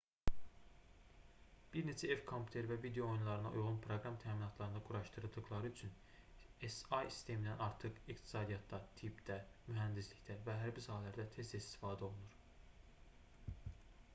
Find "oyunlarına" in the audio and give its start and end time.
3.09-3.51